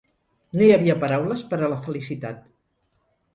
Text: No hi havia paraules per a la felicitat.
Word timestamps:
No 0.59 0.63
hi 0.67 0.69
havia 0.77 0.95
paraules 1.03 1.43
per 1.51 1.59
a 1.59 1.69
la 1.75 1.77
felicitat. 1.89 2.41